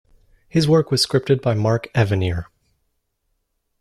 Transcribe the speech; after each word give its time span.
His 0.49 0.67
work 0.67 0.89
was 0.89 1.05
scripted 1.05 1.43
by 1.43 1.53
Mark 1.53 1.87
Evanier. 1.93 2.45